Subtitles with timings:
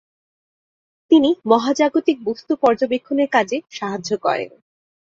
[1.11, 4.51] তিনি মহাজাগতিক বস্তু পর্যবেক্ষণের কাজে সাহায্য করেন।